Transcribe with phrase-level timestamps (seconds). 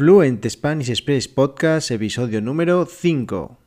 [0.00, 3.58] Fluent Spanish Express Podcast, episodio número 5.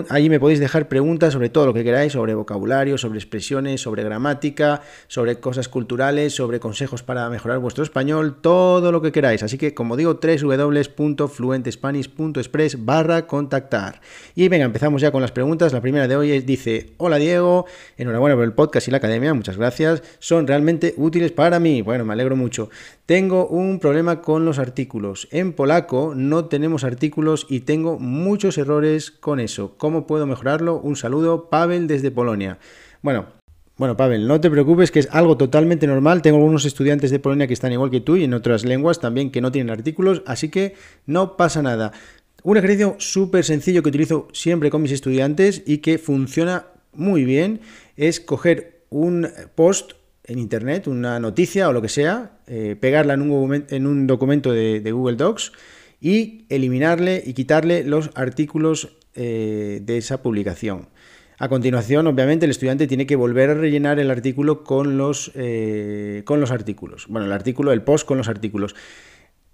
[0.08, 4.04] Allí me podéis dejar preguntas sobre todo lo que queráis, sobre vocabulario, sobre expresiones, sobre
[4.04, 9.42] gramática, sobre cosas culturales, sobre consejos para mejorar vuestro español, todo lo que queráis.
[9.42, 14.00] Así que, como digo, www.fluentespanish.express barra contactar.
[14.34, 15.74] Y venga, empezamos ya con las preguntas.
[15.74, 17.66] La primera de hoy es, dice, hola Diego,
[17.98, 20.02] enhorabuena por el podcast y la academia, muchas gracias.
[20.20, 21.82] Son realmente útiles para mí.
[21.82, 22.70] Bueno, me alegro mucho.
[23.06, 25.28] Tengo un problema con los artículos.
[25.30, 29.76] En polaco no tenemos artículos y tengo muchos errores con eso.
[29.78, 30.80] ¿Cómo puedo mejorarlo?
[30.80, 32.58] Un saludo, Pavel desde Polonia.
[33.02, 33.26] Bueno,
[33.76, 36.20] bueno, Pavel, no te preocupes, que es algo totalmente normal.
[36.20, 39.30] Tengo algunos estudiantes de Polonia que están igual que tú y en otras lenguas también
[39.30, 40.74] que no tienen artículos, así que
[41.06, 41.92] no pasa nada.
[42.42, 47.60] Un ejercicio súper sencillo que utilizo siempre con mis estudiantes y que funciona muy bien
[47.96, 49.92] es coger un post
[50.24, 54.52] en Internet, una noticia o lo que sea, eh, pegarla en un, en un documento
[54.52, 55.50] de, Google Docs
[56.00, 60.88] y eliminarle y quitarle los artículos eh, de esa publicación.
[61.38, 66.22] A continuación, obviamente, el estudiante tiene que volver a rellenar el artículo con los, eh,
[66.24, 67.06] con los artículos.
[67.08, 68.76] Bueno, el artículo, el post con los artículos.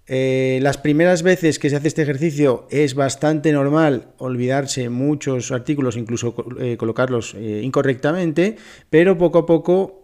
[0.05, 6.35] Las primeras veces que se hace este ejercicio es bastante normal olvidarse muchos artículos, incluso
[6.77, 8.57] colocarlos incorrectamente,
[8.89, 10.03] pero poco a poco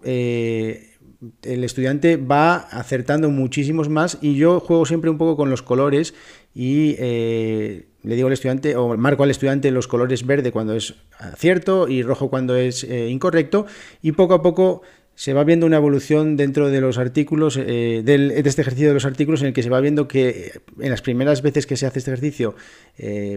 [1.43, 6.13] el estudiante va acertando muchísimos más y yo juego siempre un poco con los colores
[6.53, 10.95] y eh, le digo al estudiante o marco al estudiante los colores verde cuando es
[11.37, 13.65] cierto y rojo cuando es eh, incorrecto
[14.01, 14.81] y poco a poco
[15.15, 19.03] se va viendo una evolución dentro de los artículos, eh, de este ejercicio de los
[19.03, 21.99] artículos, en el que se va viendo que en las primeras veces que se hace
[21.99, 22.55] este ejercicio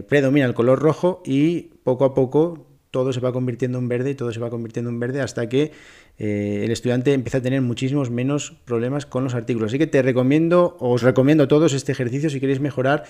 [0.07, 4.13] predomina el color rojo y poco a poco todo se va convirtiendo en verde y
[4.13, 5.71] todo se va convirtiendo en verde hasta que
[6.19, 9.71] eh, el estudiante empieza a tener muchísimos menos problemas con los artículos.
[9.71, 13.05] Así que te recomiendo, os recomiendo a todos este ejercicio si queréis mejorar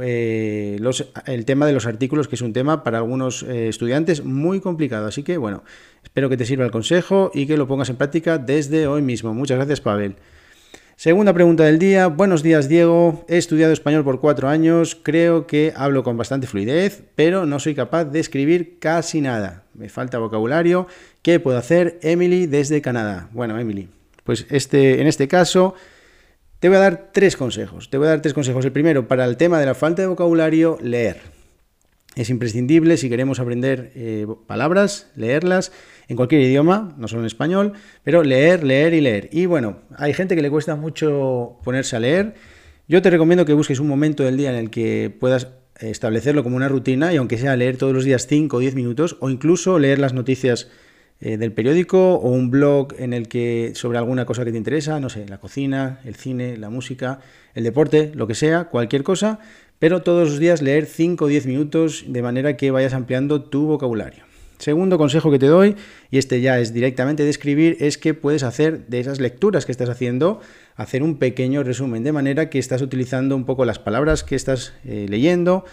[0.00, 0.80] eh,
[1.26, 5.06] el tema de los artículos, que es un tema para algunos eh, estudiantes muy complicado.
[5.06, 5.62] Así que bueno,
[6.02, 9.32] espero que te sirva el consejo y que lo pongas en práctica desde hoy mismo.
[9.32, 10.16] Muchas gracias, Pavel.
[11.00, 12.08] Segunda pregunta del día.
[12.08, 13.24] Buenos días, Diego.
[13.26, 14.94] He estudiado español por cuatro años.
[15.02, 19.64] Creo que hablo con bastante fluidez, pero no soy capaz de escribir casi nada.
[19.72, 20.88] Me falta vocabulario.
[21.22, 21.98] ¿Qué puedo hacer?
[22.02, 23.30] Emily desde Canadá.
[23.32, 23.88] Bueno, Emily,
[24.24, 25.72] pues este, en este caso
[26.58, 27.88] te voy a dar tres consejos.
[27.88, 28.62] Te voy a dar tres consejos.
[28.66, 31.39] El primero, para el tema de la falta de vocabulario, leer.
[32.16, 35.70] Es imprescindible si queremos aprender eh, palabras, leerlas
[36.08, 39.28] en cualquier idioma, no solo en español, pero leer, leer y leer.
[39.32, 42.34] Y bueno, hay gente que le cuesta mucho ponerse a leer.
[42.88, 45.48] Yo te recomiendo que busques un momento del día en el que puedas
[45.78, 49.16] establecerlo como una rutina y aunque sea leer todos los días 5 o 10 minutos
[49.20, 50.68] o incluso leer las noticias
[51.20, 55.00] eh, del periódico o un blog en el que sobre alguna cosa que te interesa,
[55.00, 57.20] no sé, la cocina, el cine, la música,
[57.54, 59.38] el deporte, lo que sea, cualquier cosa,
[59.80, 63.66] pero todos los días leer 5 o 10 minutos de manera que vayas ampliando tu
[63.66, 64.22] vocabulario.
[64.58, 65.74] Segundo consejo que te doy,
[66.10, 69.72] y este ya es directamente de escribir, es que puedes hacer de esas lecturas que
[69.72, 70.42] estás haciendo,
[70.76, 74.74] hacer un pequeño resumen, de manera que estás utilizando un poco las palabras que estás
[74.84, 75.64] eh, leyendo,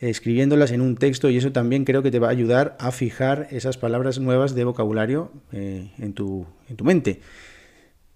[0.00, 3.46] escribiéndolas en un texto, y eso también creo que te va a ayudar a fijar
[3.52, 7.20] esas palabras nuevas de vocabulario eh, en, tu, en tu mente.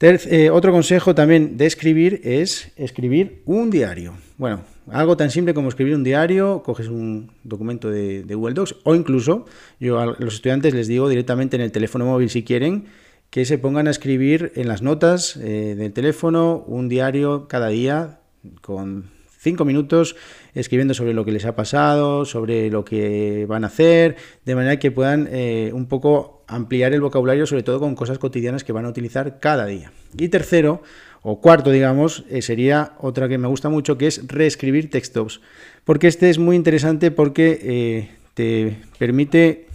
[0.01, 4.15] Eh, otro consejo también de escribir es escribir un diario.
[4.39, 8.95] Bueno, algo tan simple como escribir un diario, coges un documento de, Google Docs o
[8.95, 9.47] incluso
[9.79, 12.87] yo a los estudiantes les digo directamente en el teléfono móvil si quieren
[13.31, 18.21] que se pongan a escribir en las notas eh, del teléfono un diario cada día
[18.61, 20.17] con cinco minutos
[20.55, 24.79] escribiendo sobre lo que les ha pasado, sobre lo que van a hacer, de manera
[24.79, 28.85] que puedan eh, un poco ampliar el vocabulario, sobre todo con cosas cotidianas que van
[28.85, 29.93] a utilizar cada día.
[30.19, 30.83] Y tercero,
[31.23, 35.41] o cuarto, digamos, eh, sería otra que me gusta mucho, que es reescribir textos.
[35.85, 39.67] Porque este es muy interesante porque eh, te permite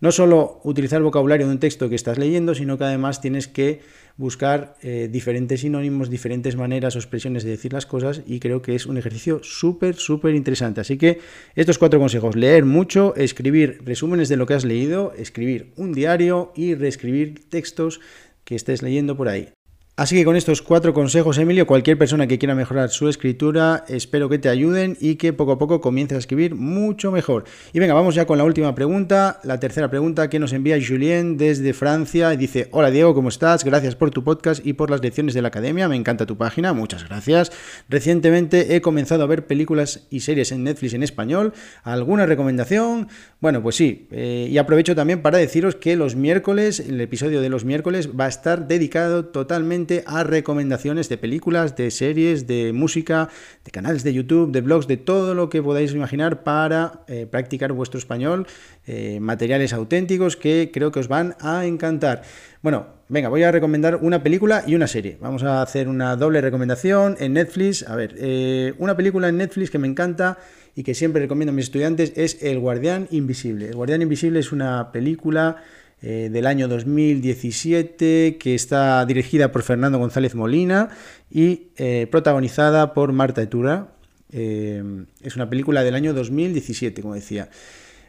[0.00, 3.48] no solo utilizar el vocabulario de un texto que estás leyendo, sino que además tienes
[3.48, 3.80] que
[4.16, 8.74] buscar eh, diferentes sinónimos, diferentes maneras o expresiones de decir las cosas y creo que
[8.74, 10.80] es un ejercicio súper, súper interesante.
[10.80, 11.20] Así que
[11.54, 16.52] estos cuatro consejos, leer mucho, escribir resúmenes de lo que has leído, escribir un diario
[16.54, 18.00] y reescribir textos
[18.44, 19.48] que estés leyendo por ahí.
[19.94, 24.30] Así que con estos cuatro consejos, Emilio, cualquier persona que quiera mejorar su escritura, espero
[24.30, 27.44] que te ayuden y que poco a poco comiences a escribir mucho mejor.
[27.74, 31.36] Y venga, vamos ya con la última pregunta, la tercera pregunta que nos envía Julien
[31.36, 32.32] desde Francia.
[32.32, 33.64] Y dice, hola Diego, ¿cómo estás?
[33.64, 35.90] Gracias por tu podcast y por las lecciones de la academia.
[35.90, 37.52] Me encanta tu página, muchas gracias.
[37.90, 41.52] Recientemente he comenzado a ver películas y series en Netflix en español.
[41.82, 43.08] ¿Alguna recomendación?
[43.40, 44.08] Bueno, pues sí.
[44.10, 48.24] Eh, y aprovecho también para deciros que los miércoles, el episodio de los miércoles va
[48.24, 53.28] a estar dedicado totalmente a recomendaciones de películas, de series, de música,
[53.64, 57.72] de canales de YouTube, de blogs, de todo lo que podáis imaginar para eh, practicar
[57.72, 58.46] vuestro español,
[58.86, 62.22] eh, materiales auténticos que creo que os van a encantar.
[62.62, 65.18] Bueno, venga, voy a recomendar una película y una serie.
[65.20, 67.88] Vamos a hacer una doble recomendación en Netflix.
[67.88, 70.38] A ver, eh, una película en Netflix que me encanta
[70.74, 73.68] y que siempre recomiendo a mis estudiantes es El Guardián Invisible.
[73.68, 75.56] El Guardián Invisible es una película
[76.04, 80.88] eh, del año 2017 que está dirigida por Fernando González Molina
[81.30, 83.92] y eh, protagonizada por Marta Etura.
[84.32, 84.82] Eh,
[85.20, 87.50] es una película del año 2017, como decía.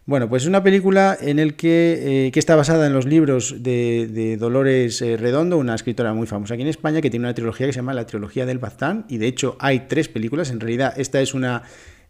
[0.07, 4.37] Bueno, pues es una película en el que, está basada en los libros de, de,
[4.37, 7.77] Dolores Redondo, una escritora muy famosa aquí en España, que tiene una trilogía que se
[7.77, 11.33] llama La trilogía del Baztán, y de hecho hay tres películas, en realidad esta es
[11.33, 11.63] una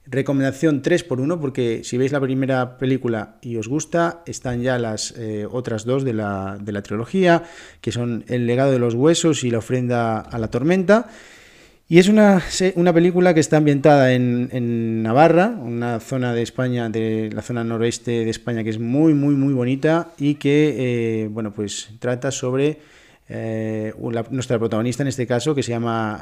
[0.06, 4.78] Recomendación 3 por 1 porque si veis la primera película y os gusta, están ya
[4.78, 7.44] las eh, otras dos de la, de la, trilogía,
[7.80, 11.08] que son El legado de los huesos y La ofrenda a la tormenta.
[11.88, 12.42] Y es una,
[12.76, 18.26] una película que está ambientada en, Navarra, una zona de España, de la zona noroeste
[18.26, 22.80] de España, que es muy, muy, muy bonita y que, eh, bueno, pues trata sobre
[23.30, 23.94] eh,
[24.32, 26.22] nuestra protagonista en este caso, que se llama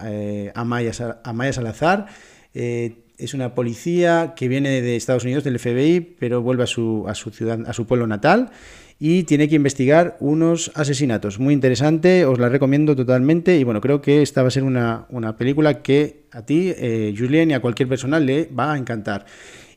[0.54, 0.92] Amaya,
[1.24, 2.07] Amaya Salazar
[3.21, 7.15] es una policía que viene de Estados Unidos, del FBI, pero vuelve a su, a
[7.15, 8.51] su ciudad, a su pueblo natal
[9.03, 11.39] y tiene que investigar unos asesinatos.
[11.39, 15.07] Muy interesante, os la recomiendo totalmente y bueno, creo que esta va a ser una,
[15.39, 19.25] película que a ti, eh, Julien, y a cualquier persona le va a encantar.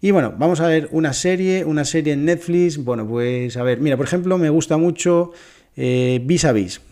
[0.02, 2.76] Y bueno, vamos a ver una serie, una serie en Netflix.
[2.76, 5.32] Bueno, pues a ver, mira, por ejemplo, me gusta mucho
[5.74, 6.82] eh, Vis a Vis.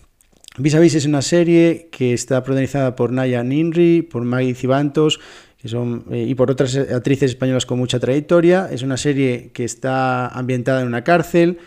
[0.57, 5.21] Vis a Vis es una serie que está protagonizada por Naya Ninri, por Maggie Cibantos,
[5.65, 8.69] eh, y por otras actrices españolas con mucha trayectoria.
[8.71, 11.59] Es una serie que está ambientada en una cárcel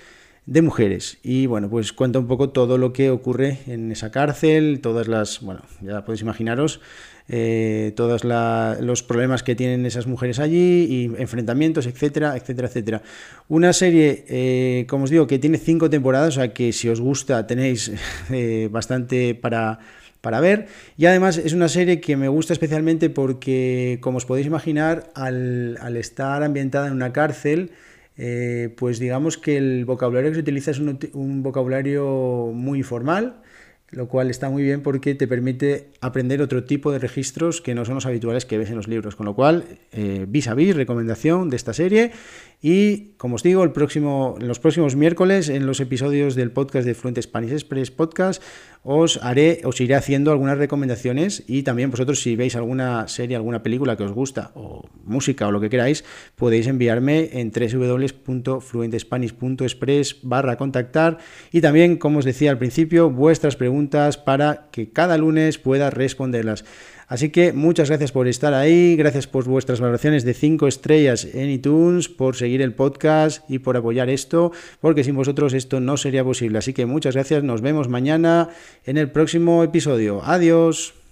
[0.45, 4.79] de mujeres y bueno, pues cuenta un poco todo lo que ocurre en esa cárcel,
[4.81, 6.81] todas las, bueno, ya podéis imaginaros,
[7.27, 13.01] eh, todos los problemas que tienen esas mujeres allí y enfrentamientos, etcétera, etcétera, etcétera.
[13.47, 17.01] Una serie, eh, como os digo, que tiene cinco temporadas, o sea que si os
[17.01, 17.91] gusta tenéis
[18.69, 19.79] bastante para
[20.25, 20.65] para ver.
[20.97, 25.77] Y además es una serie que me gusta especialmente porque, como os podéis imaginar, al,
[25.97, 27.69] estar ambientada en una cárcel,
[28.17, 33.35] eh, pues digamos que el vocabulario que se utiliza es un, vocabulario muy formal,
[33.91, 37.85] lo cual está muy bien porque te permite aprender otro tipo de registros que no
[37.85, 39.15] son los habituales que ves en los libros.
[39.15, 42.13] Con lo cual, eh, vis a vis, recomendación de esta serie.
[42.67, 47.51] Y como os digo, los próximos miércoles, en los episodios del podcast de Fluent Spanish
[47.51, 48.41] Express Podcast,
[48.81, 53.61] os haré, os iré haciendo algunas recomendaciones y también vosotros si veis alguna serie, alguna
[53.61, 56.03] película que os gusta o música o lo que queráis,
[56.35, 61.19] podéis enviarme en www.fluentespanish.express barra contactar
[61.51, 66.65] y también, como os decía al principio, vuestras preguntas para que cada lunes pueda responderlas.
[67.07, 71.49] Así que muchas gracias por estar ahí, gracias por vuestras valoraciones de 5 estrellas en
[71.49, 76.23] iTunes, por seguir el podcast y por apoyar esto, porque sin vosotros esto no sería
[76.23, 76.57] posible.
[76.57, 78.49] Así que muchas gracias, nos vemos mañana
[78.85, 80.21] en el próximo episodio.
[80.23, 81.04] Adiós.